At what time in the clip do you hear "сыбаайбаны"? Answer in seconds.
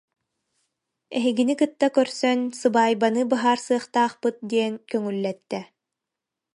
2.59-3.21